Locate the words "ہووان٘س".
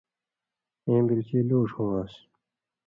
1.75-2.13